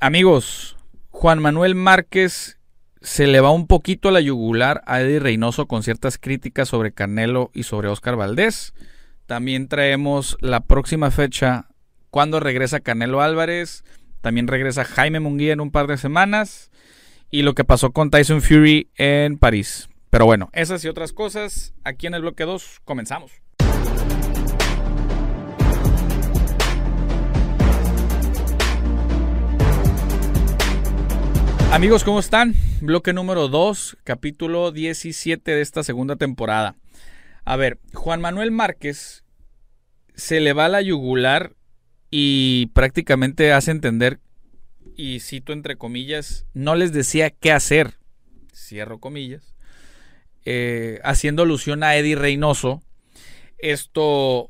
Amigos, 0.00 0.76
Juan 1.10 1.40
Manuel 1.40 1.74
Márquez 1.74 2.58
se 3.00 3.26
le 3.26 3.40
va 3.40 3.50
un 3.50 3.66
poquito 3.66 4.08
a 4.08 4.12
la 4.12 4.20
yugular 4.20 4.82
a 4.86 5.00
Eddie 5.00 5.20
Reynoso 5.20 5.66
con 5.66 5.82
ciertas 5.82 6.18
críticas 6.18 6.68
sobre 6.68 6.92
Canelo 6.92 7.50
y 7.54 7.64
sobre 7.64 7.88
Oscar 7.88 8.16
Valdés. 8.16 8.74
También 9.26 9.68
traemos 9.68 10.36
la 10.40 10.60
próxima 10.60 11.10
fecha 11.10 11.68
cuando 12.10 12.40
regresa 12.40 12.80
Canelo 12.80 13.20
Álvarez. 13.20 13.84
También 14.20 14.48
regresa 14.48 14.84
Jaime 14.84 15.20
Munguía 15.20 15.52
en 15.52 15.60
un 15.60 15.70
par 15.70 15.86
de 15.86 15.98
semanas. 15.98 16.70
Y 17.30 17.42
lo 17.42 17.54
que 17.54 17.64
pasó 17.64 17.92
con 17.92 18.10
Tyson 18.10 18.42
Fury 18.42 18.90
en 18.96 19.38
París. 19.38 19.88
Pero 20.10 20.26
bueno, 20.26 20.48
esas 20.52 20.84
y 20.84 20.88
otras 20.88 21.12
cosas 21.12 21.74
aquí 21.84 22.06
en 22.06 22.14
el 22.14 22.22
bloque 22.22 22.44
2 22.44 22.80
comenzamos. 22.84 23.43
Amigos, 31.74 32.04
¿cómo 32.04 32.20
están? 32.20 32.54
Bloque 32.82 33.12
número 33.12 33.48
2, 33.48 33.96
capítulo 34.04 34.70
17 34.70 35.50
de 35.50 35.60
esta 35.60 35.82
segunda 35.82 36.14
temporada. 36.14 36.76
A 37.44 37.56
ver, 37.56 37.80
Juan 37.92 38.20
Manuel 38.20 38.52
Márquez 38.52 39.24
se 40.14 40.38
le 40.38 40.52
va 40.52 40.68
la 40.68 40.82
yugular 40.82 41.56
y 42.12 42.66
prácticamente 42.66 43.52
hace 43.52 43.72
entender, 43.72 44.20
y 44.94 45.18
cito 45.18 45.52
entre 45.52 45.76
comillas, 45.76 46.46
no 46.54 46.76
les 46.76 46.92
decía 46.92 47.30
qué 47.30 47.50
hacer, 47.50 47.94
cierro 48.54 49.00
comillas, 49.00 49.56
eh, 50.44 51.00
haciendo 51.02 51.42
alusión 51.42 51.82
a 51.82 51.96
Eddie 51.96 52.14
Reynoso. 52.14 52.84
Esto, 53.58 54.48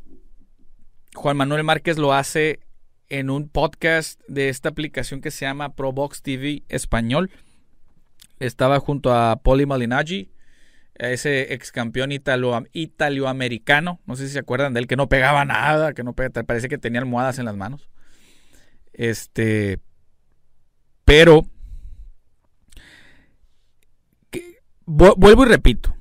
Juan 1.14 1.38
Manuel 1.38 1.64
Márquez 1.64 1.96
lo 1.96 2.12
hace 2.12 2.60
en 3.08 3.30
un 3.30 3.48
podcast 3.48 4.20
de 4.28 4.48
esta 4.48 4.70
aplicación 4.70 5.20
que 5.20 5.30
se 5.30 5.44
llama 5.44 5.74
ProBox 5.74 6.22
TV 6.22 6.62
Español. 6.68 7.30
Estaba 8.40 8.80
junto 8.80 9.14
a 9.14 9.36
Poli 9.36 9.66
Malinaggi, 9.66 10.32
ese 10.94 11.54
ex 11.54 11.72
campeón 11.72 12.12
italo, 12.12 12.64
italoamericano. 12.72 14.00
No 14.06 14.16
sé 14.16 14.26
si 14.26 14.34
se 14.34 14.38
acuerdan 14.38 14.74
de 14.74 14.80
él, 14.80 14.86
que 14.86 14.96
no 14.96 15.08
pegaba 15.08 15.44
nada, 15.44 15.92
que 15.92 16.04
no 16.04 16.14
pegaba, 16.14 16.42
parece 16.44 16.68
que 16.68 16.78
tenía 16.78 17.00
almohadas 17.00 17.38
en 17.38 17.44
las 17.44 17.56
manos. 17.56 17.88
Este. 18.92 19.78
Pero. 21.04 21.46
vuelvo 24.86 25.44
y 25.44 25.48
repito. 25.48 25.94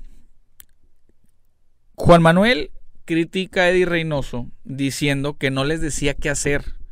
Juan 1.95 2.21
Manuel 2.21 2.71
critica 3.05 3.61
a 3.61 3.69
Eddie 3.69 3.85
Reynoso 3.85 4.49
diciendo 4.63 5.37
que 5.37 5.51
no 5.51 5.63
les 5.63 5.79
decía 5.79 6.13
qué 6.15 6.29
hacer 6.29 6.82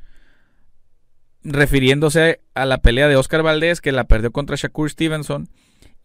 refiriéndose 1.43 2.41
a 2.53 2.65
la 2.65 2.81
pelea 2.81 3.07
de 3.07 3.15
Oscar 3.15 3.43
Valdés 3.43 3.81
que 3.81 3.91
la 3.91 4.05
perdió 4.05 4.31
contra 4.31 4.55
Shakur 4.55 4.89
Stevenson 4.89 5.49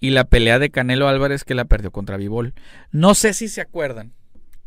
y 0.01 0.11
la 0.11 0.25
pelea 0.25 0.59
de 0.59 0.71
Canelo 0.71 1.09
Álvarez 1.09 1.45
que 1.45 1.55
la 1.55 1.65
perdió 1.65 1.91
contra 1.91 2.17
Vivol. 2.17 2.55
No 2.91 3.15
sé 3.15 3.35
si 3.35 3.49
se 3.49 3.61
acuerdan. 3.61 4.13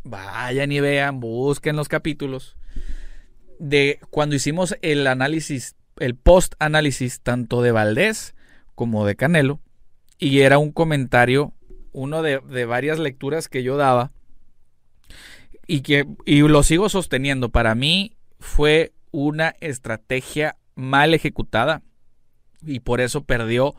Vayan 0.02 0.72
y 0.72 0.80
vean, 0.80 1.20
busquen 1.20 1.76
los 1.76 1.88
capítulos 1.88 2.56
de 3.58 4.00
cuando 4.08 4.34
hicimos 4.34 4.76
el 4.80 5.06
análisis, 5.06 5.76
el 5.98 6.16
post 6.16 6.54
análisis 6.58 7.20
tanto 7.20 7.60
de 7.60 7.72
Valdés 7.72 8.34
como 8.74 9.04
de 9.04 9.16
Canelo 9.16 9.60
y 10.18 10.40
era 10.40 10.58
un 10.58 10.72
comentario, 10.72 11.52
uno 11.92 12.22
de, 12.22 12.40
de 12.40 12.64
varias 12.64 12.98
lecturas 12.98 13.48
que 13.48 13.62
yo 13.62 13.76
daba 13.76 14.12
y 15.66 15.82
que 15.82 16.06
y 16.24 16.40
lo 16.40 16.62
sigo 16.62 16.88
sosteniendo. 16.88 17.50
Para 17.50 17.74
mí 17.74 18.16
fue 18.38 18.92
una 19.10 19.54
estrategia 19.60 20.56
mal 20.74 21.14
ejecutada 21.14 21.82
y 22.62 22.80
por 22.80 23.00
eso 23.00 23.24
perdió 23.24 23.74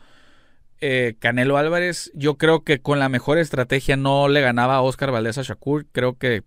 eh, 0.80 1.14
Canelo 1.18 1.56
Álvarez. 1.56 2.10
Yo 2.14 2.36
creo 2.36 2.64
que 2.64 2.80
con 2.80 2.98
la 2.98 3.08
mejor 3.08 3.38
estrategia 3.38 3.96
no 3.96 4.28
le 4.28 4.40
ganaba 4.40 4.76
a 4.76 4.82
Oscar 4.82 5.12
Valdés 5.12 5.38
a 5.38 5.42
Shakur. 5.42 5.86
Creo 5.92 6.18
que 6.18 6.42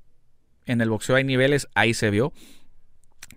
en 0.66 0.82
el 0.82 0.90
boxeo 0.90 1.16
hay 1.16 1.24
niveles, 1.24 1.68
ahí 1.74 1.94
se 1.94 2.10
vio. 2.10 2.34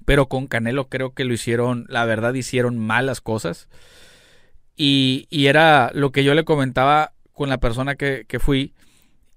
Pero 0.04 0.28
con 0.28 0.46
Canelo 0.46 0.88
creo 0.88 1.14
que 1.14 1.24
lo 1.24 1.34
hicieron, 1.34 1.86
la 1.88 2.04
verdad 2.04 2.34
hicieron 2.34 2.78
malas 2.78 3.20
cosas. 3.20 3.68
Y, 4.74 5.26
era 5.30 5.90
lo 5.92 6.12
que 6.12 6.24
yo 6.24 6.34
le 6.34 6.44
comentaba 6.44 7.12
con 7.32 7.48
la 7.48 7.58
persona 7.58 7.96
que, 7.96 8.24
que 8.26 8.38
fui. 8.38 8.74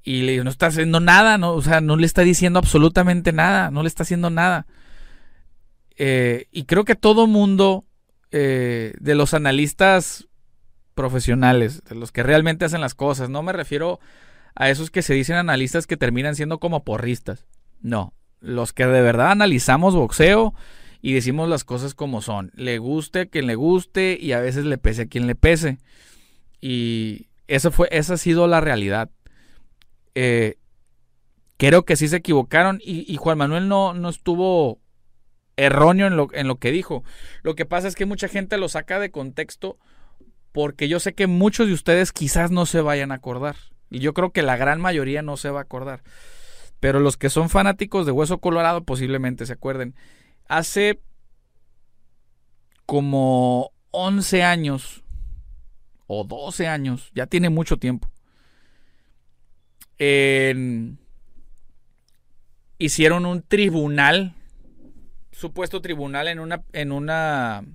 Y 0.03 0.23
le 0.23 0.31
digo, 0.33 0.43
no 0.43 0.49
está 0.49 0.67
haciendo 0.67 0.99
nada, 0.99 1.37
no, 1.37 1.53
o 1.53 1.61
sea, 1.61 1.79
no 1.79 1.95
le 1.95 2.07
está 2.07 2.23
diciendo 2.23 2.57
absolutamente 2.57 3.33
nada, 3.33 3.69
no 3.69 3.83
le 3.83 3.87
está 3.87 4.03
haciendo 4.03 4.31
nada. 4.31 4.65
Eh, 5.97 6.47
y 6.51 6.63
creo 6.63 6.85
que 6.85 6.95
todo 6.95 7.27
mundo 7.27 7.85
eh, 8.31 8.93
de 8.99 9.15
los 9.15 9.33
analistas 9.33 10.27
profesionales, 10.95 11.83
de 11.83 11.95
los 11.95 12.11
que 12.11 12.23
realmente 12.23 12.65
hacen 12.65 12.81
las 12.81 12.95
cosas, 12.95 13.29
no 13.29 13.43
me 13.43 13.53
refiero 13.53 13.99
a 14.55 14.69
esos 14.69 14.91
que 14.91 15.01
se 15.01 15.13
dicen 15.13 15.35
analistas 15.35 15.87
que 15.87 15.97
terminan 15.97 16.35
siendo 16.35 16.59
como 16.59 16.83
porristas. 16.83 17.45
No, 17.81 18.13
los 18.39 18.73
que 18.73 18.85
de 18.85 19.01
verdad 19.01 19.31
analizamos 19.31 19.95
boxeo 19.95 20.53
y 21.01 21.13
decimos 21.13 21.49
las 21.49 21.63
cosas 21.63 21.93
como 21.95 22.21
son. 22.21 22.51
Le 22.55 22.77
guste 22.77 23.21
a 23.21 23.25
quien 23.25 23.47
le 23.47 23.55
guste 23.55 24.17
y 24.19 24.33
a 24.33 24.39
veces 24.39 24.65
le 24.65 24.77
pese 24.77 25.03
a 25.03 25.07
quien 25.07 25.27
le 25.27 25.35
pese. 25.35 25.77
Y 26.59 27.27
eso 27.47 27.71
fue, 27.71 27.87
esa 27.91 28.15
ha 28.15 28.17
sido 28.17 28.47
la 28.47 28.61
realidad. 28.61 29.09
Eh, 30.13 30.57
creo 31.57 31.85
que 31.85 31.95
sí 31.95 32.07
se 32.07 32.17
equivocaron 32.17 32.79
y, 32.83 33.11
y 33.11 33.17
Juan 33.17 33.37
Manuel 33.37 33.67
no, 33.67 33.93
no 33.93 34.09
estuvo 34.09 34.80
erróneo 35.57 36.07
en 36.07 36.17
lo, 36.17 36.27
en 36.33 36.47
lo 36.47 36.57
que 36.57 36.71
dijo. 36.71 37.03
Lo 37.43 37.55
que 37.55 37.65
pasa 37.65 37.87
es 37.87 37.95
que 37.95 38.05
mucha 38.05 38.27
gente 38.27 38.57
lo 38.57 38.69
saca 38.69 38.99
de 38.99 39.11
contexto 39.11 39.77
porque 40.51 40.87
yo 40.87 40.99
sé 40.99 41.13
que 41.13 41.27
muchos 41.27 41.67
de 41.67 41.73
ustedes 41.73 42.11
quizás 42.11 42.51
no 42.51 42.65
se 42.65 42.81
vayan 42.81 43.11
a 43.11 43.15
acordar. 43.15 43.55
Y 43.89 43.99
yo 43.99 44.13
creo 44.13 44.31
que 44.31 44.41
la 44.41 44.57
gran 44.57 44.81
mayoría 44.81 45.21
no 45.21 45.37
se 45.37 45.49
va 45.49 45.59
a 45.59 45.63
acordar. 45.63 46.01
Pero 46.79 46.99
los 46.99 47.17
que 47.17 47.29
son 47.29 47.49
fanáticos 47.49 48.05
de 48.05 48.11
Hueso 48.11 48.39
Colorado 48.39 48.83
posiblemente 48.83 49.45
se 49.45 49.53
acuerden. 49.53 49.95
Hace 50.47 50.99
como 52.85 53.71
11 53.91 54.43
años 54.43 55.03
o 56.07 56.23
12 56.25 56.67
años, 56.67 57.11
ya 57.13 57.27
tiene 57.27 57.49
mucho 57.49 57.77
tiempo. 57.77 58.09
hicieron 62.79 63.27
un 63.27 63.43
tribunal 63.43 64.35
supuesto 65.31 65.81
tribunal 65.81 66.27
en 66.27 66.39
una, 66.39 66.63
en 66.73 66.91
una 66.91 67.65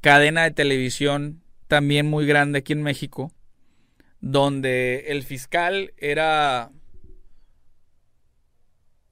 cadena 0.00 0.42
de 0.42 0.50
televisión 0.50 1.42
también 1.68 2.06
muy 2.06 2.26
grande 2.26 2.58
aquí 2.58 2.72
en 2.72 2.82
México, 2.82 3.32
donde 4.20 5.04
el 5.08 5.22
fiscal 5.22 5.92
era 5.96 6.70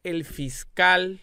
el 0.02 0.24
fiscal, 0.24 1.20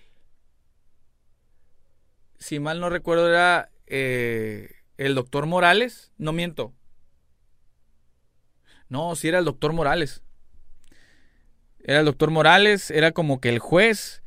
si 2.37 2.59
mal 2.59 2.79
no 2.79 2.89
recuerdo, 2.89 3.29
era 3.29 3.69
eh, 3.87 4.71
el 4.97 5.15
doctor 5.15 5.45
Morales, 5.45 6.11
no 6.17 6.33
miento. 6.33 6.73
No, 8.89 9.15
si 9.15 9.27
era 9.27 9.39
el 9.39 9.45
doctor 9.45 9.73
Morales. 9.73 10.23
Era 11.79 11.99
el 11.99 12.05
doctor 12.05 12.31
Morales, 12.31 12.91
era 12.91 13.11
como 13.11 13.39
que 13.39 13.49
el 13.49 13.59
juez 13.59 14.21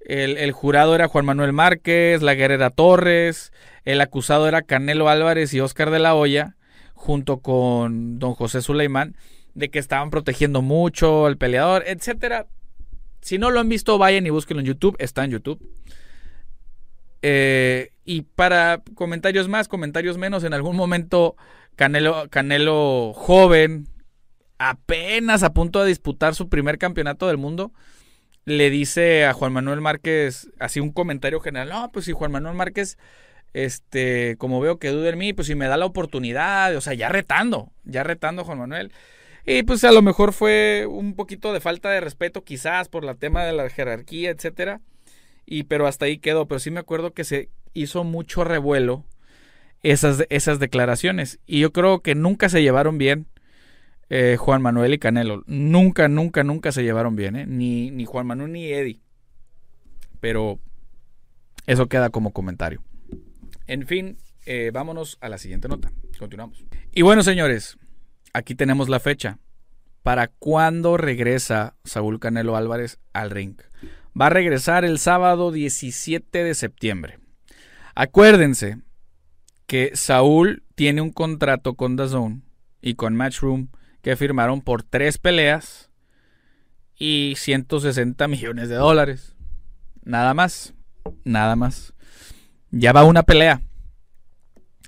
el, 0.00 0.52
jurado 0.52 0.94
era 0.94 1.08
Juan 1.08 1.24
Manuel 1.24 1.52
Márquez, 1.52 2.22
la 2.22 2.34
guerrera 2.34 2.70
Torres, 2.70 3.52
el 3.84 4.00
acusado 4.00 4.46
era 4.46 4.62
Canelo 4.62 5.08
Álvarez 5.08 5.52
y 5.54 5.60
Oscar 5.60 5.90
de 5.90 5.98
la 5.98 6.14
Hoya, 6.14 6.56
junto 6.94 7.38
con 7.38 8.18
don 8.18 8.34
José 8.34 8.62
Suleimán, 8.62 9.16
de 9.54 9.68
que 9.68 9.78
estaban 9.78 10.10
protegiendo 10.10 10.62
mucho 10.62 11.26
al 11.26 11.36
peleador, 11.36 11.84
etcétera. 11.86 12.46
Si 13.20 13.38
no 13.38 13.50
lo 13.50 13.60
han 13.60 13.68
visto, 13.68 13.98
vayan 13.98 14.26
y 14.26 14.30
búsquenlo 14.30 14.60
en 14.60 14.66
YouTube, 14.66 14.96
está 14.98 15.24
en 15.24 15.32
YouTube. 15.32 15.60
Eh, 17.22 17.90
y 18.04 18.22
para 18.22 18.82
comentarios 18.94 19.48
más, 19.48 19.66
comentarios 19.66 20.18
menos, 20.18 20.44
en 20.44 20.54
algún 20.54 20.76
momento 20.76 21.34
Canelo, 21.74 22.28
Canelo 22.30 23.12
joven, 23.14 23.88
apenas 24.58 25.42
a 25.42 25.52
punto 25.52 25.82
de 25.82 25.88
disputar 25.88 26.34
su 26.34 26.48
primer 26.48 26.78
campeonato 26.78 27.26
del 27.26 27.36
mundo, 27.36 27.72
le 28.46 28.70
dice 28.70 29.26
a 29.26 29.34
Juan 29.34 29.52
Manuel 29.52 29.82
Márquez, 29.82 30.50
así 30.58 30.80
un 30.80 30.92
comentario 30.92 31.40
general, 31.40 31.68
no, 31.68 31.92
pues 31.92 32.06
si 32.06 32.12
Juan 32.12 32.32
Manuel 32.32 32.54
Márquez 32.56 32.96
Este, 33.54 34.36
como 34.38 34.60
veo 34.60 34.78
que 34.78 34.90
duda 34.90 35.10
en 35.10 35.18
mí, 35.18 35.32
pues 35.32 35.48
si 35.48 35.54
me 35.54 35.66
da 35.68 35.78
la 35.78 35.86
oportunidad, 35.86 36.76
o 36.76 36.80
sea, 36.82 36.94
ya 36.94 37.08
retando, 37.08 37.72
ya 37.84 38.04
retando 38.04 38.44
Juan 38.44 38.58
Manuel. 38.58 38.92
Y 39.46 39.62
pues 39.62 39.84
a 39.84 39.92
lo 39.92 40.02
mejor 40.02 40.32
fue 40.32 40.86
un 40.88 41.14
poquito 41.16 41.52
de 41.52 41.60
falta 41.60 41.90
de 41.90 42.00
respeto, 42.00 42.44
quizás 42.44 42.88
por 42.88 43.04
el 43.04 43.16
tema 43.16 43.44
de 43.44 43.52
la 43.54 43.70
jerarquía, 43.70 44.30
etcétera. 44.30 44.80
Y 45.46 45.64
pero 45.64 45.86
hasta 45.86 46.06
ahí 46.06 46.18
quedó. 46.18 46.46
Pero 46.48 46.58
sí 46.60 46.70
me 46.70 46.80
acuerdo 46.80 47.12
que 47.14 47.24
se 47.24 47.50
hizo 47.74 48.04
mucho 48.04 48.44
revuelo 48.44 49.04
esas, 49.82 50.24
esas 50.30 50.58
declaraciones. 50.58 51.38
Y 51.46 51.60
yo 51.60 51.72
creo 51.72 52.00
que 52.00 52.14
nunca 52.14 52.48
se 52.48 52.62
llevaron 52.62 52.98
bien 52.98 53.26
eh, 54.08 54.36
Juan 54.38 54.62
Manuel 54.62 54.94
y 54.94 54.98
Canelo. 54.98 55.42
Nunca, 55.46 56.08
nunca, 56.08 56.44
nunca 56.44 56.72
se 56.72 56.82
llevaron 56.82 57.16
bien, 57.16 57.36
¿eh? 57.36 57.46
Ni, 57.46 57.90
ni 57.90 58.04
Juan 58.04 58.26
Manuel 58.26 58.52
ni 58.52 58.66
Eddie. 58.66 59.00
Pero 60.20 60.58
eso 61.66 61.88
queda 61.88 62.10
como 62.10 62.32
comentario. 62.32 62.82
En 63.66 63.86
fin, 63.86 64.16
eh, 64.46 64.70
vámonos 64.72 65.18
a 65.20 65.28
la 65.28 65.38
siguiente 65.38 65.68
nota. 65.68 65.92
Continuamos. 66.18 66.64
Y 66.92 67.02
bueno, 67.02 67.22
señores, 67.22 67.78
aquí 68.32 68.54
tenemos 68.54 68.88
la 68.88 69.00
fecha. 69.00 69.38
¿Para 70.02 70.28
cuándo 70.28 70.96
regresa 70.96 71.74
Saúl 71.84 72.20
Canelo 72.20 72.56
Álvarez 72.56 73.00
al 73.12 73.30
ring? 73.30 73.56
Va 74.18 74.26
a 74.26 74.30
regresar 74.30 74.84
el 74.84 75.00
sábado 75.00 75.50
17 75.50 76.44
de 76.44 76.54
septiembre. 76.54 77.18
Acuérdense 77.96 78.78
que 79.66 79.90
Saúl 79.94 80.62
tiene 80.76 81.00
un 81.00 81.10
contrato 81.10 81.74
con 81.74 81.96
DAZN 81.96 82.44
y 82.80 82.94
con 82.94 83.16
Matchroom 83.16 83.68
que 84.06 84.14
firmaron 84.14 84.60
por 84.60 84.84
tres 84.84 85.18
peleas 85.18 85.90
y 86.96 87.34
160 87.36 88.28
millones 88.28 88.68
de 88.68 88.76
dólares. 88.76 89.34
Nada 90.04 90.32
más, 90.32 90.74
nada 91.24 91.56
más. 91.56 91.92
Ya 92.70 92.92
va 92.92 93.02
una 93.02 93.24
pelea. 93.24 93.62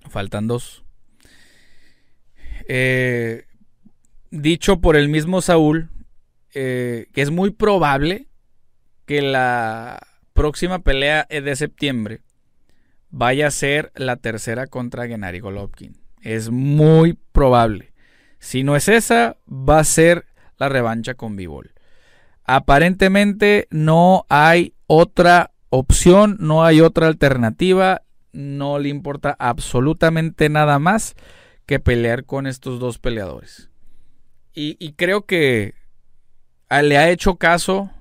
Faltan 0.09 0.47
dos. 0.47 0.85
Eh, 2.69 3.47
dicho 4.31 4.81
por 4.81 4.95
el 4.95 5.09
mismo 5.09 5.41
Saúl, 5.41 5.91
eh, 6.55 7.09
que 7.13 7.23
es 7.23 7.33
muy 7.33 7.51
probable 7.51 8.29
que 9.05 9.21
la 9.21 9.99
próxima 10.33 10.79
pelea 10.79 11.27
de 11.29 11.57
septiembre 11.57 12.21
vaya 13.11 13.49
a 13.49 13.51
ser 13.51 13.91
la 13.97 14.15
tercera 14.15 14.69
contra 14.69 15.09
Gennady 15.09 15.41
Golovkin. 15.41 15.97
Es 16.23 16.51
muy 16.51 17.19
probable. 17.33 17.98
Si 18.39 18.63
no 18.63 18.77
es 18.77 18.89
esa, 18.89 19.37
va 19.49 19.79
a 19.81 19.85
ser 19.85 20.27
la 20.59 20.69
revancha 20.69 21.15
con 21.15 21.37
Bivol. 21.37 21.73
Aparentemente 22.45 23.69
no 23.71 24.25
hay 24.29 24.75
otra 24.87 25.53
opción, 25.71 26.37
no 26.41 26.65
hay 26.65 26.81
otra 26.81 27.07
alternativa, 27.07 28.03
no 28.33 28.79
le 28.79 28.89
importa 28.89 29.37
absolutamente 29.39 30.49
nada 30.49 30.79
más 30.79 31.15
que 31.67 31.81
pelear 31.81 32.25
con 32.25 32.47
estos 32.47 32.81
dos 32.81 32.99
peleadores. 32.99 33.69
Y, 34.55 34.95
creo 34.95 35.25
que 35.25 35.75
le 36.69 36.99
ha 36.99 37.11
hecho 37.11 37.37
caso 37.37 37.93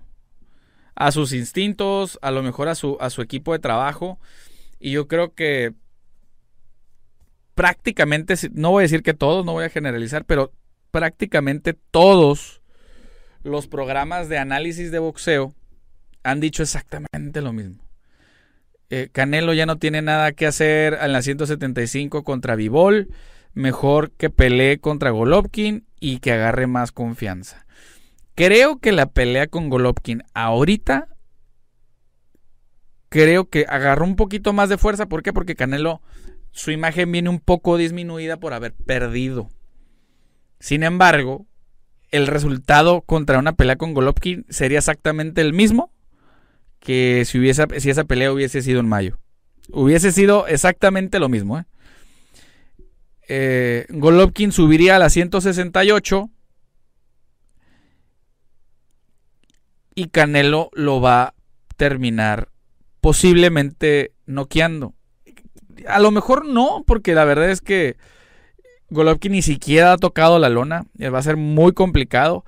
a 0.95 1.11
sus 1.11 1.31
instintos, 1.33 2.17
a 2.23 2.31
lo 2.31 2.41
mejor 2.41 2.67
a 2.67 2.73
su, 2.73 2.97
a 2.99 3.11
su 3.11 3.21
equipo 3.21 3.53
de 3.53 3.59
trabajo. 3.59 4.17
Y 4.79 4.91
yo 4.91 5.07
creo 5.07 5.35
que 5.35 5.75
prácticamente, 7.57 8.35
no 8.53 8.69
voy 8.69 8.81
a 8.81 8.83
decir 8.83 9.01
que 9.01 9.15
todos, 9.15 9.43
no 9.43 9.53
voy 9.53 9.65
a 9.65 9.69
generalizar, 9.69 10.25
pero 10.25 10.51
prácticamente 10.91 11.73
todos 11.73 12.61
los 13.41 13.65
programas 13.65 14.29
de 14.29 14.37
análisis 14.37 14.91
de 14.91 14.99
boxeo 14.99 15.55
han 16.21 16.39
dicho 16.39 16.61
exactamente 16.61 17.41
lo 17.41 17.53
mismo. 17.53 17.83
Eh, 18.91 19.09
Canelo 19.11 19.55
ya 19.55 19.65
no 19.65 19.79
tiene 19.79 20.03
nada 20.03 20.33
que 20.33 20.45
hacer 20.45 20.99
en 21.01 21.11
la 21.11 21.23
175 21.23 22.23
contra 22.23 22.55
Vivol. 22.55 23.09
Mejor 23.55 24.11
que 24.11 24.29
pelee 24.29 24.77
contra 24.77 25.09
Golovkin 25.09 25.83
y 25.99 26.19
que 26.19 26.33
agarre 26.33 26.67
más 26.67 26.91
confianza. 26.91 27.65
Creo 28.35 28.77
que 28.77 28.91
la 28.91 29.07
pelea 29.07 29.47
con 29.47 29.69
Golovkin 29.69 30.21
ahorita 30.35 31.07
creo 33.09 33.49
que 33.49 33.65
agarró 33.67 34.05
un 34.05 34.15
poquito 34.15 34.53
más 34.53 34.69
de 34.69 34.77
fuerza. 34.77 35.07
¿Por 35.07 35.23
qué? 35.23 35.33
Porque 35.33 35.55
Canelo, 35.55 36.01
su 36.57 36.71
imagen 36.71 37.11
viene 37.11 37.29
un 37.29 37.39
poco 37.39 37.77
disminuida 37.77 38.37
por 38.37 38.51
haber 38.51 38.73
perdido. 38.73 39.47
Sin 40.59 40.81
embargo, 40.81 41.45
el 42.09 42.25
resultado 42.25 43.01
contra 43.01 43.37
una 43.37 43.53
pelea 43.53 43.75
con 43.75 43.93
Golovkin 43.93 44.43
sería 44.49 44.79
exactamente 44.79 45.41
el 45.41 45.53
mismo 45.53 45.93
que 46.79 47.25
si, 47.27 47.37
hubiese, 47.37 47.67
si 47.79 47.91
esa 47.91 48.05
pelea 48.05 48.33
hubiese 48.33 48.63
sido 48.63 48.79
en 48.79 48.89
mayo. 48.89 49.19
Hubiese 49.69 50.11
sido 50.11 50.47
exactamente 50.47 51.19
lo 51.19 51.29
mismo. 51.29 51.59
¿eh? 51.59 51.65
Eh, 53.27 53.85
Golovkin 53.89 54.51
subiría 54.51 54.95
a 54.95 54.99
la 54.99 55.11
168 55.11 56.27
y 59.93 60.09
Canelo 60.09 60.71
lo 60.73 61.01
va 61.01 61.21
a 61.21 61.33
terminar 61.75 62.49
posiblemente 62.99 64.11
noqueando. 64.25 64.95
A 65.87 65.99
lo 65.99 66.11
mejor 66.11 66.45
no, 66.45 66.83
porque 66.85 67.13
la 67.13 67.25
verdad 67.25 67.49
es 67.49 67.61
que 67.61 67.97
Golovkin 68.89 69.33
ni 69.33 69.41
siquiera 69.41 69.93
ha 69.93 69.97
tocado 69.97 70.39
la 70.39 70.49
lona. 70.49 70.85
Va 71.01 71.19
a 71.19 71.23
ser 71.23 71.37
muy 71.37 71.73
complicado. 71.73 72.45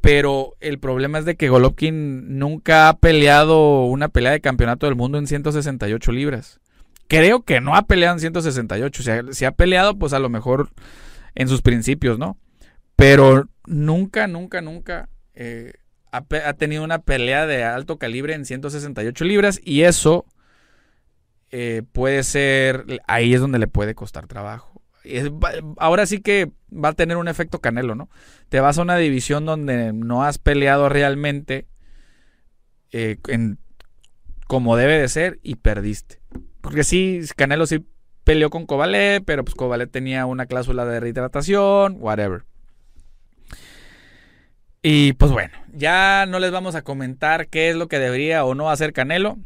Pero 0.00 0.54
el 0.60 0.78
problema 0.78 1.18
es 1.18 1.24
de 1.24 1.34
que 1.36 1.48
Golovkin 1.48 2.38
nunca 2.38 2.88
ha 2.88 2.96
peleado 2.98 3.86
una 3.86 4.08
pelea 4.08 4.32
de 4.32 4.40
campeonato 4.40 4.86
del 4.86 4.94
mundo 4.94 5.18
en 5.18 5.26
168 5.26 6.12
libras. 6.12 6.60
Creo 7.08 7.42
que 7.42 7.60
no 7.60 7.74
ha 7.74 7.82
peleado 7.82 8.14
en 8.14 8.20
168. 8.20 9.32
Si 9.32 9.44
ha, 9.44 9.48
ha 9.48 9.52
peleado, 9.52 9.98
pues 9.98 10.12
a 10.12 10.20
lo 10.20 10.28
mejor 10.28 10.70
en 11.34 11.48
sus 11.48 11.60
principios, 11.60 12.18
¿no? 12.18 12.36
Pero 12.94 13.48
nunca, 13.66 14.28
nunca, 14.28 14.60
nunca 14.60 15.08
eh, 15.34 15.72
ha, 16.12 16.52
tenido 16.54 16.84
una 16.84 17.00
pelea 17.00 17.46
de 17.46 17.64
alto 17.64 17.98
calibre 17.98 18.34
en 18.34 18.44
168 18.44 19.24
libras. 19.24 19.60
Y 19.64 19.82
eso 19.82 20.24
eh, 21.58 21.82
puede 21.90 22.22
ser, 22.22 22.84
ahí 23.06 23.32
es 23.32 23.40
donde 23.40 23.58
le 23.58 23.66
puede 23.66 23.94
costar 23.94 24.26
trabajo 24.26 24.76
ahora 25.78 26.06
sí 26.06 26.20
que 26.20 26.50
va 26.72 26.90
a 26.90 26.94
tener 26.94 27.16
un 27.16 27.28
efecto 27.28 27.60
canelo, 27.60 27.94
¿no? 27.94 28.08
Te 28.48 28.60
vas 28.60 28.78
a 28.78 28.82
una 28.82 28.96
división 28.96 29.46
donde 29.46 29.92
no 29.92 30.24
has 30.24 30.38
peleado 30.38 30.88
realmente 30.88 31.66
eh, 32.92 33.18
como 34.46 34.76
debe 34.76 34.98
de 34.98 35.08
ser 35.08 35.38
y 35.42 35.56
perdiste. 35.56 36.20
Porque 36.60 36.84
sí, 36.84 37.20
Canelo 37.36 37.66
sí 37.66 37.84
peleó 38.24 38.50
con 38.50 38.66
Kovalev, 38.66 39.24
pero 39.24 39.44
pues 39.44 39.54
Kovalev 39.54 39.88
tenía 39.88 40.26
una 40.26 40.46
cláusula 40.46 40.84
de 40.84 41.00
rehidratación, 41.00 41.96
whatever. 42.00 42.44
Y 44.82 45.14
pues 45.14 45.32
bueno, 45.32 45.54
ya 45.72 46.26
no 46.26 46.38
les 46.38 46.52
vamos 46.52 46.74
a 46.74 46.82
comentar 46.82 47.48
qué 47.48 47.70
es 47.70 47.76
lo 47.76 47.88
que 47.88 47.98
debería 47.98 48.44
o 48.44 48.54
no 48.54 48.70
hacer 48.70 48.92
Canelo 48.92 49.38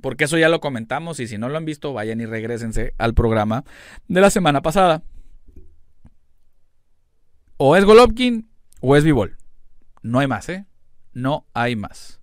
porque 0.00 0.24
eso 0.24 0.38
ya 0.38 0.48
lo 0.48 0.60
comentamos 0.60 1.20
y 1.20 1.26
si 1.26 1.38
no 1.38 1.48
lo 1.48 1.56
han 1.56 1.64
visto, 1.64 1.92
vayan 1.92 2.20
y 2.20 2.26
regresense 2.26 2.94
al 2.98 3.14
programa 3.14 3.64
de 4.08 4.20
la 4.20 4.30
semana 4.30 4.62
pasada. 4.62 5.02
O 7.56 7.76
es 7.76 7.84
Golovkin 7.84 8.48
o 8.80 8.96
es 8.96 9.04
Vivol. 9.04 9.36
No 10.02 10.18
hay 10.18 10.26
más, 10.26 10.48
¿eh? 10.48 10.66
No 11.12 11.46
hay 11.54 11.76
más. 11.76 12.20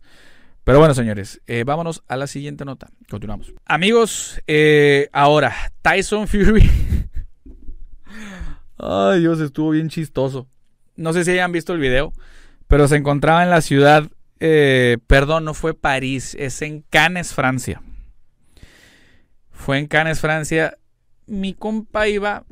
Pero 0.63 0.77
bueno, 0.77 0.93
señores, 0.93 1.41
eh, 1.47 1.63
vámonos 1.63 2.03
a 2.07 2.17
la 2.17 2.27
siguiente 2.27 2.65
nota. 2.65 2.89
Continuamos. 3.09 3.51
Amigos, 3.65 4.39
eh, 4.45 5.09
ahora, 5.11 5.53
Tyson 5.81 6.27
Fury. 6.27 6.69
Ay, 8.77 9.21
Dios, 9.21 9.39
estuvo 9.39 9.71
bien 9.71 9.89
chistoso. 9.89 10.47
No 10.95 11.13
sé 11.13 11.25
si 11.25 11.31
hayan 11.31 11.51
visto 11.51 11.73
el 11.73 11.79
video, 11.79 12.13
pero 12.67 12.87
se 12.87 12.97
encontraba 12.97 13.43
en 13.43 13.49
la 13.49 13.61
ciudad 13.61 14.07
eh, 14.43 14.97
perdón, 15.05 15.45
no 15.45 15.53
fue 15.53 15.75
París, 15.75 16.35
es 16.39 16.63
en 16.63 16.81
Cannes, 16.89 17.33
Francia. 17.33 17.81
Fue 19.51 19.77
en 19.77 19.85
Cannes, 19.85 20.19
Francia. 20.19 20.79
Mi 21.27 21.53
compa 21.53 22.07
iba 22.07 22.43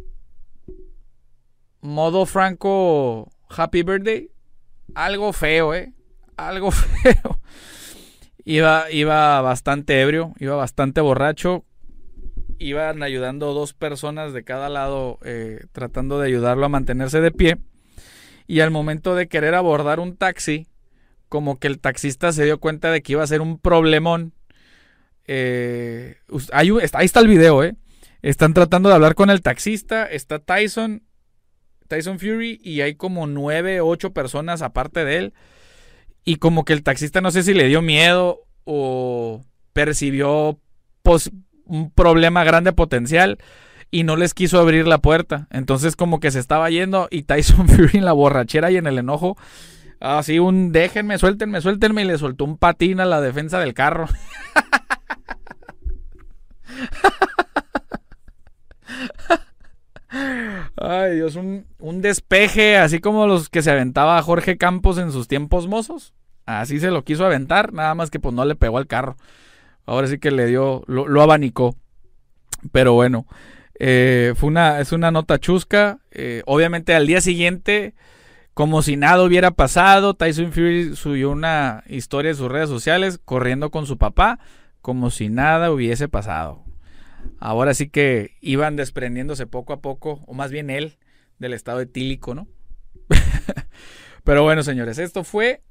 modo 1.81 2.27
franco 2.27 3.31
Happy 3.50 3.81
Birthday. 3.81 4.29
Algo 4.93 5.34
feo, 5.34 5.74
¿eh? 5.74 5.91
Algo 6.38 6.69
feo. 6.72 7.41
Iba, 8.46 8.91
iba 8.91 9.41
bastante 9.41 10.00
ebrio, 10.00 10.34
iba 10.39 10.55
bastante 10.55 11.01
borracho. 11.01 11.65
Iban 12.60 13.01
ayudando 13.01 13.53
dos 13.53 13.74
personas 13.74 14.34
de 14.34 14.43
cada 14.43 14.69
lado, 14.69 15.17
eh, 15.24 15.62
tratando 15.72 16.19
de 16.19 16.27
ayudarlo 16.27 16.67
a 16.67 16.69
mantenerse 16.69 17.19
de 17.19 17.31
pie. 17.31 17.58
Y 18.46 18.60
al 18.60 18.69
momento 18.69 19.15
de 19.15 19.27
querer 19.27 19.55
abordar 19.55 20.00
un 20.00 20.17
taxi, 20.17 20.67
como 21.29 21.59
que 21.59 21.67
el 21.67 21.79
taxista 21.79 22.33
se 22.33 22.43
dio 22.43 22.59
cuenta 22.59 22.91
de 22.91 23.01
que 23.01 23.13
iba 23.13 23.24
a 23.24 23.27
ser 23.27 23.41
un 23.41 23.59
problemón. 23.59 24.33
Eh, 25.25 26.17
ahí, 26.51 26.71
está 26.81 27.19
el 27.19 27.27
video, 27.27 27.63
¿eh? 27.63 27.75
Están 28.21 28.53
tratando 28.53 28.89
de 28.89 28.95
hablar 28.95 29.15
con 29.15 29.29
el 29.29 29.41
taxista. 29.41 30.05
Está 30.05 30.39
Tyson, 30.39 31.03
Tyson 31.88 32.19
Fury, 32.19 32.59
y 32.63 32.81
hay 32.81 32.95
como 32.95 33.27
nueve, 33.27 33.79
ocho 33.79 34.12
personas 34.12 34.62
aparte 34.62 35.05
de 35.05 35.17
él. 35.17 35.33
Y 36.25 36.36
como 36.36 36.65
que 36.65 36.74
el 36.74 36.83
taxista 36.83 37.21
no 37.21 37.31
sé 37.31 37.43
si 37.43 37.53
le 37.53 37.67
dio 37.67 37.81
miedo 37.81 38.41
o 38.65 39.45
percibió 39.74 40.59
un 41.65 41.91
problema 41.91 42.43
grande 42.43 42.74
potencial 42.74 43.39
y 43.91 44.03
no 44.03 44.15
les 44.15 44.33
quiso 44.33 44.59
abrir 44.59 44.88
la 44.88 45.00
puerta. 45.00 45.48
Entonces 45.51 45.95
como 45.95 46.19
que 46.19 46.31
se 46.31 46.39
estaba 46.39 46.69
yendo 46.69 47.07
y 47.09 47.24
Tyson 47.24 47.67
Fury 47.69 48.00
en 48.00 48.05
la 48.05 48.13
borrachera 48.13 48.71
y 48.71 48.77
en 48.77 48.88
el 48.88 48.98
enojo, 48.98 49.38
así 50.00 50.39
un 50.39 50.72
déjenme, 50.72 51.18
suéltenme, 51.18 51.62
suéltenme 51.62 52.03
y 52.03 52.06
le 52.06 52.18
soltó 52.18 52.46
un 52.46 52.58
patín 52.58 53.00
a 53.00 53.06
la 53.06 53.22
defensa 53.22 53.60
del 53.60 53.74
carro. 53.74 54.08
Ay, 60.82 61.15
Dios, 61.15 61.36
un, 61.36 61.65
un, 61.79 62.01
despeje, 62.01 62.77
así 62.77 63.00
como 63.00 63.27
los 63.27 63.50
que 63.50 63.62
se 63.62 63.70
aventaba 63.72 64.22
Jorge 64.22 64.58
Campos 64.58 64.98
en 64.98 65.12
sus 65.12 65.27
tiempos 65.27 65.68
mozos. 65.68 66.13
Así 66.46 66.79
se 66.79 66.89
lo 66.89 67.03
quiso 67.03 67.25
aventar, 67.25 67.74
nada 67.74 67.94
más 67.94 68.10
que 68.10 68.20
pues 68.20 68.34
no 68.34 68.44
le 68.44 68.56
pegó 68.56 68.79
al 68.79 68.88
carro. 68.88 69.18
Ahora 69.86 70.08
sí 70.08 70.18
que 70.18 70.32
le 70.32 70.48
dio, 70.48 70.84
lo, 70.88 71.22
abanicó. 71.22 71.75
Pero 72.72 72.94
bueno, 72.94 73.27
eh, 73.79 74.34
fue 74.36 74.50
una, 74.50 74.79
es 74.79 74.91
una 74.91 75.12
nota 75.12 75.39
chusca. 75.39 76.00
Eh, 76.12 76.41
obviamente 76.46 76.96
al 76.96 77.06
día 77.06 77.22
siguiente, 77.22 77.94
como 78.59 78.81
si 78.81 78.97
nada 78.97 79.23
hubiera 79.23 79.51
pasado, 79.51 80.15
Tyson 80.15 80.51
Fury 80.51 80.93
subió 80.93 81.31
una 81.31 81.85
historia 81.87 82.31
en 82.31 82.35
sus 82.35 82.51
redes 82.51 82.67
sociales 82.67 83.17
corriendo 83.23 83.71
con 83.71 83.85
su 83.85 83.97
papá, 83.97 84.37
como 84.81 85.11
si 85.11 85.29
nada 85.29 85.71
hubiese 85.71 86.09
pasado. 86.09 86.65
Ahora 87.39 87.73
sí 87.73 87.87
que 87.87 88.35
iban 88.41 88.75
desprendiéndose 88.75 89.47
poco 89.47 89.71
a 89.71 89.79
poco, 89.79 90.25
o 90.27 90.33
más 90.33 90.51
bien 90.51 90.69
él, 90.69 90.97
del 91.37 91.53
estado 91.53 91.79
etílico, 91.79 92.35
¿no? 92.35 92.49
Pero 94.25 94.43
bueno, 94.43 94.61
señores, 94.61 94.97
esto 94.97 95.23
fue 95.23 95.61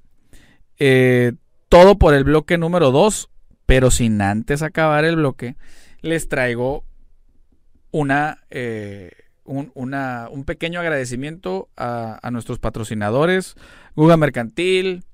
eh, 0.79 1.35
todo 1.69 1.99
por 1.99 2.15
el 2.15 2.25
bloque 2.25 2.57
número 2.57 2.91
2, 2.91 3.29
pero 3.67 3.91
sin 3.91 4.23
antes 4.23 4.63
acabar 4.63 5.05
el 5.05 5.17
bloque, 5.17 5.57
les 6.01 6.27
traigo 6.27 6.87
una, 7.91 8.47
eh, 8.49 9.11
un, 9.49 9.73
un, 9.75 10.45
pequeño 10.45 10.81
agradecimiento 10.81 11.69
a, 11.77 12.19
a, 12.23 12.31
nuestros 12.31 12.59
patrocinadores, 12.59 13.55
Google 13.97 14.19
Mercantil, 14.19 15.05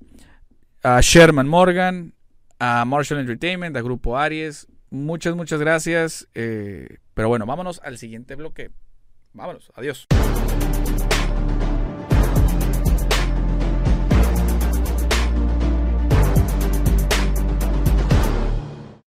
a 0.83 0.99
Sherman 1.01 1.47
Morgan, 1.47 2.13
a 2.59 2.85
Marshall 2.85 3.19
Entertainment, 3.19 3.75
a 3.75 3.81
Grupo 3.81 4.17
Aries, 4.17 4.67
Muchas, 4.95 5.35
muchas 5.35 5.59
gracias. 5.59 6.27
Eh, 6.35 6.99
pero 7.13 7.27
bueno, 7.27 7.45
vámonos 7.45 7.81
al 7.83 7.97
siguiente 7.97 8.35
bloque. 8.35 8.71
Vámonos, 9.33 9.71
adiós. 9.75 10.07